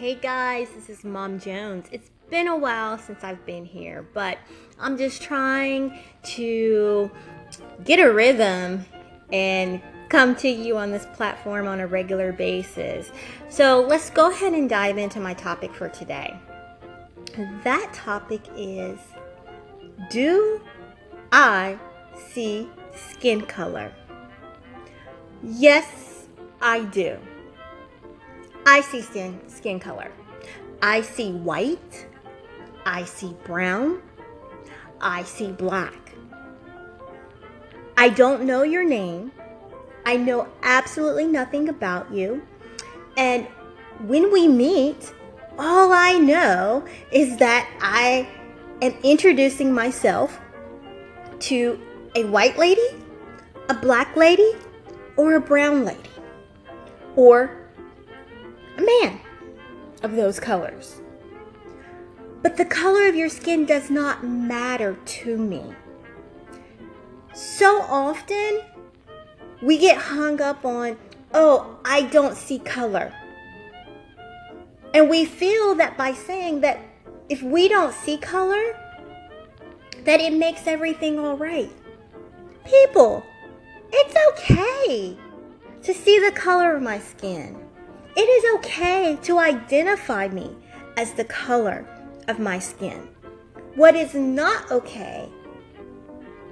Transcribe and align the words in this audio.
Hey 0.00 0.14
guys, 0.14 0.70
this 0.70 0.88
is 0.88 1.04
Mom 1.04 1.38
Jones. 1.38 1.84
It's 1.92 2.10
been 2.30 2.48
a 2.48 2.56
while 2.56 2.96
since 2.96 3.22
I've 3.22 3.44
been 3.44 3.66
here, 3.66 4.08
but 4.14 4.38
I'm 4.78 4.96
just 4.96 5.20
trying 5.20 5.98
to 6.22 7.10
get 7.84 8.00
a 8.00 8.10
rhythm 8.10 8.86
and 9.30 9.82
come 10.08 10.34
to 10.36 10.48
you 10.48 10.78
on 10.78 10.90
this 10.90 11.04
platform 11.12 11.68
on 11.68 11.80
a 11.80 11.86
regular 11.86 12.32
basis. 12.32 13.12
So 13.50 13.82
let's 13.82 14.08
go 14.08 14.30
ahead 14.30 14.54
and 14.54 14.70
dive 14.70 14.96
into 14.96 15.20
my 15.20 15.34
topic 15.34 15.74
for 15.74 15.90
today. 15.90 16.34
That 17.62 17.92
topic 17.92 18.40
is 18.56 18.98
Do 20.08 20.62
I 21.30 21.78
see 22.16 22.70
skin 22.96 23.42
color? 23.42 23.92
Yes, 25.42 26.24
I 26.62 26.84
do. 26.84 27.18
I 28.70 28.82
see 28.82 29.02
skin, 29.02 29.40
skin 29.48 29.80
color. 29.80 30.12
I 30.80 31.00
see 31.00 31.32
white. 31.32 32.06
I 32.86 33.04
see 33.04 33.34
brown. 33.42 34.00
I 35.00 35.24
see 35.24 35.50
black. 35.50 36.12
I 37.96 38.10
don't 38.10 38.44
know 38.44 38.62
your 38.62 38.84
name. 38.84 39.32
I 40.06 40.16
know 40.16 40.46
absolutely 40.62 41.26
nothing 41.26 41.68
about 41.68 42.12
you. 42.12 42.46
And 43.16 43.48
when 44.06 44.32
we 44.32 44.46
meet, 44.46 45.14
all 45.58 45.92
I 45.92 46.12
know 46.18 46.86
is 47.10 47.38
that 47.38 47.68
I 47.80 48.28
am 48.82 48.94
introducing 49.02 49.72
myself 49.72 50.40
to 51.40 51.76
a 52.14 52.22
white 52.26 52.56
lady, 52.56 52.86
a 53.68 53.74
black 53.74 54.14
lady, 54.14 54.52
or 55.16 55.34
a 55.34 55.40
brown 55.40 55.84
lady, 55.84 56.14
or 57.16 57.59
a 58.80 58.84
man 58.84 59.20
of 60.02 60.12
those 60.12 60.40
colors. 60.40 61.00
But 62.42 62.56
the 62.56 62.64
color 62.64 63.06
of 63.08 63.14
your 63.14 63.28
skin 63.28 63.66
does 63.66 63.90
not 63.90 64.24
matter 64.24 64.96
to 65.04 65.36
me. 65.36 65.62
So 67.34 67.82
often, 67.82 68.62
we 69.62 69.78
get 69.78 69.98
hung 69.98 70.40
up 70.40 70.64
on, 70.64 70.96
oh, 71.34 71.78
I 71.84 72.02
don't 72.02 72.36
see 72.36 72.58
color. 72.58 73.12
And 74.94 75.08
we 75.08 75.24
feel 75.24 75.74
that 75.76 75.96
by 75.96 76.12
saying 76.12 76.62
that 76.62 76.80
if 77.28 77.42
we 77.42 77.68
don't 77.68 77.94
see 77.94 78.16
color, 78.16 78.76
that 80.04 80.20
it 80.20 80.32
makes 80.32 80.66
everything 80.66 81.18
all 81.18 81.36
right. 81.36 81.70
People, 82.64 83.22
it's 83.92 84.14
okay 84.32 85.16
to 85.82 85.94
see 85.94 86.18
the 86.18 86.32
color 86.32 86.74
of 86.74 86.82
my 86.82 86.98
skin. 86.98 87.69
It 88.16 88.20
is 88.28 88.54
okay 88.56 89.16
to 89.22 89.38
identify 89.38 90.28
me 90.28 90.56
as 90.96 91.12
the 91.12 91.24
color 91.24 91.86
of 92.26 92.38
my 92.38 92.58
skin. 92.58 93.08
What 93.76 93.94
is 93.94 94.14
not 94.14 94.70
okay 94.70 95.28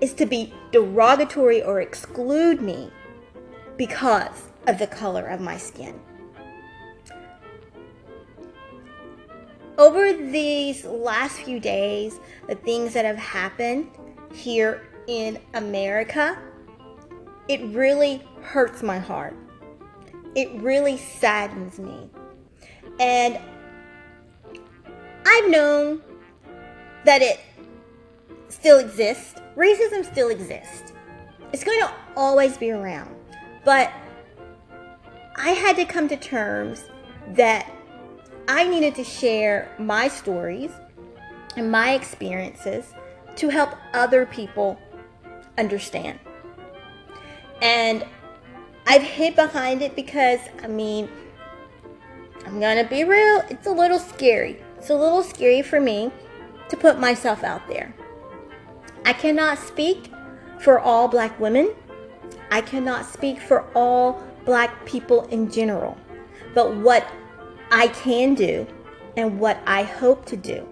is 0.00 0.14
to 0.14 0.26
be 0.26 0.54
derogatory 0.70 1.62
or 1.62 1.80
exclude 1.80 2.60
me 2.60 2.92
because 3.76 4.50
of 4.68 4.78
the 4.78 4.86
color 4.86 5.26
of 5.26 5.40
my 5.40 5.56
skin. 5.56 6.00
Over 9.76 10.12
these 10.12 10.84
last 10.84 11.38
few 11.38 11.58
days, 11.58 12.20
the 12.48 12.54
things 12.54 12.92
that 12.94 13.04
have 13.04 13.16
happened 13.16 13.88
here 14.32 14.88
in 15.08 15.38
America, 15.54 16.38
it 17.48 17.60
really 17.74 18.22
hurts 18.42 18.82
my 18.82 18.98
heart 18.98 19.34
it 20.34 20.52
really 20.60 20.96
saddens 20.96 21.78
me. 21.78 22.10
And 23.00 23.38
I've 25.26 25.50
known 25.50 26.02
that 27.04 27.22
it 27.22 27.40
still 28.48 28.78
exists. 28.78 29.34
Racism 29.56 30.04
still 30.04 30.28
exists. 30.28 30.92
It's 31.52 31.64
going 31.64 31.80
to 31.80 31.92
always 32.16 32.56
be 32.56 32.70
around. 32.70 33.14
But 33.64 33.92
I 35.36 35.50
had 35.50 35.76
to 35.76 35.84
come 35.84 36.08
to 36.08 36.16
terms 36.16 36.84
that 37.34 37.70
I 38.48 38.66
needed 38.66 38.94
to 38.96 39.04
share 39.04 39.74
my 39.78 40.08
stories 40.08 40.70
and 41.56 41.70
my 41.70 41.92
experiences 41.92 42.92
to 43.36 43.48
help 43.48 43.70
other 43.92 44.26
people 44.26 44.78
understand. 45.56 46.18
And 47.60 48.04
I've 48.90 49.02
hid 49.02 49.36
behind 49.36 49.82
it 49.82 49.94
because, 49.94 50.40
I 50.62 50.66
mean, 50.66 51.10
I'm 52.46 52.58
gonna 52.58 52.88
be 52.88 53.04
real, 53.04 53.42
it's 53.50 53.66
a 53.66 53.70
little 53.70 53.98
scary. 53.98 54.62
It's 54.78 54.88
a 54.88 54.96
little 54.96 55.22
scary 55.22 55.60
for 55.60 55.78
me 55.78 56.10
to 56.70 56.76
put 56.76 56.98
myself 56.98 57.44
out 57.44 57.68
there. 57.68 57.94
I 59.04 59.12
cannot 59.12 59.58
speak 59.58 60.10
for 60.58 60.80
all 60.80 61.06
black 61.06 61.38
women. 61.38 61.74
I 62.50 62.62
cannot 62.62 63.04
speak 63.04 63.42
for 63.42 63.66
all 63.74 64.22
black 64.46 64.86
people 64.86 65.26
in 65.26 65.50
general. 65.50 65.98
But 66.54 66.74
what 66.76 67.06
I 67.70 67.88
can 67.88 68.34
do 68.34 68.66
and 69.18 69.38
what 69.38 69.58
I 69.66 69.82
hope 69.82 70.24
to 70.26 70.36
do 70.36 70.66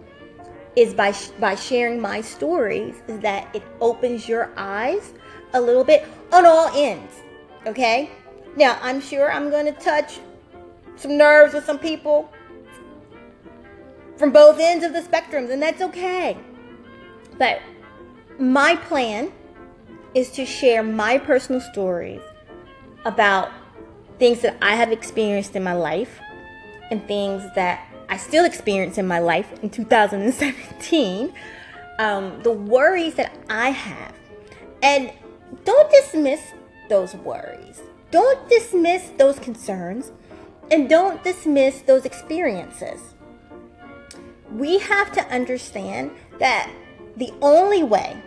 is 0.75 0.95
by 0.95 1.13
sh- 1.13 1.29
by 1.39 1.55
sharing 1.55 2.01
my 2.01 2.23
stories 2.23 2.97
is 3.09 3.21
that 3.21 3.55
it 3.55 3.63
opens 3.83 4.27
your 4.27 4.53
eyes 4.57 5.13
a 5.53 5.61
little 5.61 5.85
bit 5.85 6.07
on 6.33 6.47
all 6.47 6.71
ends 6.75 7.23
Okay? 7.67 8.11
Now, 8.57 8.79
I'm 8.81 9.01
sure 9.01 9.31
I'm 9.31 9.51
going 9.51 9.67
to 9.67 9.73
touch 9.73 10.21
some 10.97 11.19
nerves 11.19 11.53
with 11.53 11.65
some 11.65 11.79
people 11.79 12.31
from 14.17 14.33
both 14.33 14.59
ends 14.59 14.85
of 14.85 14.93
the 14.93 15.03
spectrums, 15.03 15.51
and 15.51 15.61
that's 15.61 15.83
okay. 15.83 16.39
But 17.39 17.61
my 18.39 18.77
plan 18.77 19.33
is 20.15 20.31
to 20.33 20.47
share 20.47 20.83
my 20.83 21.19
personal 21.19 21.61
stories 21.61 22.23
about 23.05 23.51
things 24.19 24.41
that 24.41 24.57
I 24.63 24.75
have 24.77 24.91
experienced 24.91 25.55
in 25.55 25.63
my 25.63 25.75
life 25.75 26.19
and 26.91 27.07
things 27.07 27.43
that 27.55 27.87
I 28.09 28.17
still 28.17 28.45
experience 28.45 28.97
in 28.97 29.07
my 29.07 29.19
life 29.19 29.53
in 29.63 29.71
2017. 29.71 31.33
Um, 31.99 32.43
the 32.43 32.53
worries 32.53 33.15
that 33.15 33.37
I 33.51 33.71
have. 33.71 34.15
And 34.83 35.13
don't 35.65 35.91
dismiss 35.91 36.41
those 36.89 37.15
worries. 37.15 37.83
Don't 38.11 38.49
dismiss 38.49 39.11
those 39.19 39.39
concerns 39.39 40.13
and 40.71 40.89
don't 40.89 41.23
dismiss 41.23 41.83
those 41.83 42.05
experiences. 42.05 43.15
We 44.51 44.79
have 44.79 45.13
to 45.13 45.27
understand 45.29 46.13
that 46.39 46.71
the 47.17 47.33
only 47.43 47.83
way 47.83 48.23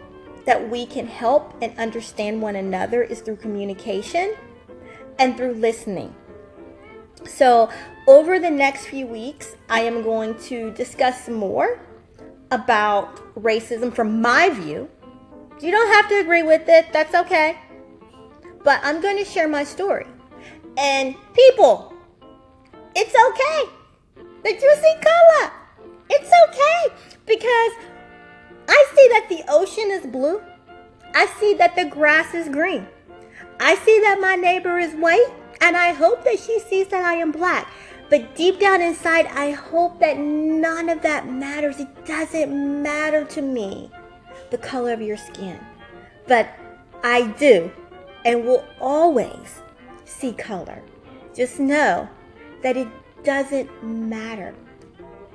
that 0.45 0.69
we 0.69 0.85
can 0.85 1.07
help 1.07 1.53
and 1.61 1.77
understand 1.77 2.41
one 2.41 2.55
another 2.55 3.03
is 3.03 3.21
through 3.21 3.37
communication 3.37 4.35
and 5.17 5.37
through 5.37 5.53
listening. 5.53 6.13
So, 7.25 7.69
over 8.07 8.39
the 8.39 8.49
next 8.49 8.87
few 8.87 9.05
weeks, 9.05 9.55
I 9.69 9.81
am 9.81 10.01
going 10.01 10.35
to 10.43 10.71
discuss 10.71 11.27
more 11.27 11.79
about 12.49 13.17
racism 13.35 13.93
from 13.93 14.21
my 14.21 14.49
view. 14.49 14.89
You 15.61 15.71
don't 15.71 15.93
have 15.93 16.09
to 16.09 16.19
agree 16.19 16.43
with 16.43 16.67
it, 16.67 16.87
that's 16.93 17.13
okay 17.13 17.57
but 18.63 18.79
I'm 18.83 19.01
going 19.01 19.17
to 19.17 19.25
share 19.25 19.47
my 19.47 19.63
story. 19.63 20.07
And 20.77 21.15
people, 21.33 21.93
it's 22.95 23.13
okay 23.13 23.71
that 24.43 24.61
you 24.61 24.75
see 24.75 24.95
color. 25.01 25.51
It's 26.09 26.31
okay 26.49 26.95
because 27.25 27.71
I 28.67 28.85
see 28.95 29.07
that 29.09 29.27
the 29.29 29.43
ocean 29.49 29.91
is 29.91 30.05
blue. 30.05 30.41
I 31.13 31.25
see 31.39 31.53
that 31.55 31.75
the 31.75 31.85
grass 31.85 32.33
is 32.33 32.49
green. 32.49 32.87
I 33.59 33.75
see 33.75 33.99
that 34.01 34.19
my 34.21 34.35
neighbor 34.35 34.77
is 34.79 34.93
white, 34.93 35.33
and 35.59 35.75
I 35.75 35.91
hope 35.91 36.23
that 36.23 36.39
she 36.39 36.59
sees 36.59 36.87
that 36.87 37.03
I 37.03 37.15
am 37.15 37.31
black. 37.31 37.69
But 38.09 38.35
deep 38.35 38.59
down 38.59 38.81
inside, 38.81 39.27
I 39.27 39.51
hope 39.51 39.99
that 39.99 40.17
none 40.17 40.89
of 40.89 41.01
that 41.01 41.27
matters. 41.27 41.79
It 41.79 42.05
doesn't 42.05 42.81
matter 42.81 43.25
to 43.25 43.41
me, 43.41 43.91
the 44.49 44.57
color 44.57 44.93
of 44.93 45.01
your 45.01 45.17
skin. 45.17 45.59
But 46.27 46.49
I 47.03 47.27
do 47.37 47.71
and 48.25 48.45
will 48.45 48.65
always 48.79 49.61
see 50.05 50.33
color. 50.33 50.81
Just 51.35 51.59
know 51.59 52.09
that 52.63 52.77
it 52.77 52.87
doesn't 53.23 53.69
matter. 53.83 54.53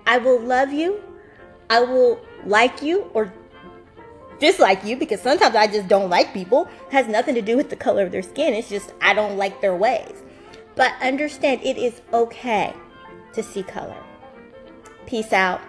I 0.06 0.19
will 0.19 0.40
love 0.40 0.72
you. 0.72 1.02
I 1.70 1.81
will 1.81 2.20
like 2.44 2.82
you 2.82 3.10
or 3.14 3.32
dislike 4.38 4.84
you 4.84 4.96
because 4.96 5.20
sometimes 5.20 5.54
I 5.54 5.66
just 5.66 5.88
don't 5.88 6.10
like 6.10 6.34
people. 6.34 6.69
It 6.88 6.92
has 6.92 7.08
nothing 7.08 7.34
to 7.34 7.42
do 7.42 7.56
with 7.56 7.70
the 7.70 7.76
color 7.76 8.04
of 8.04 8.12
their 8.12 8.22
skin. 8.22 8.52
It's 8.54 8.69
just 8.69 8.92
I 9.00 9.14
don't 9.14 9.36
like 9.36 9.60
their 9.60 9.75
ways. 9.75 10.22
But 10.76 10.92
understand 11.00 11.62
it 11.62 11.78
is 11.78 12.02
okay 12.12 12.75
to 13.32 13.42
see 13.42 13.62
color. 13.62 14.02
Peace 15.06 15.32
out. 15.32 15.60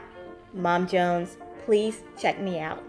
Mom 0.54 0.88
Jones. 0.88 1.38
Please 1.66 2.04
check 2.20 2.40
me 2.40 2.60
out. 2.60 2.84